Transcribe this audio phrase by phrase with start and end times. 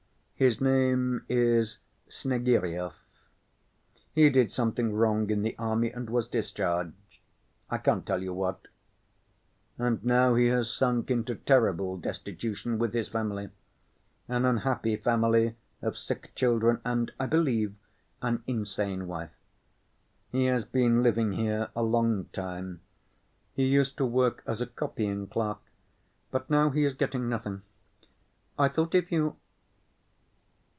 [0.41, 1.77] His name is
[2.09, 2.93] Snegiryov.
[4.11, 6.93] He did something wrong in the army and was discharged.
[7.69, 8.67] I can't tell you what.
[9.77, 16.31] And now he has sunk into terrible destitution, with his family—an unhappy family of sick
[16.33, 17.75] children, and, I believe,
[18.23, 19.35] an insane wife.
[20.31, 22.81] He has been living here a long time;
[23.53, 25.59] he used to work as a copying clerk,
[26.31, 27.61] but now he is getting nothing.
[28.57, 29.35] I thought if you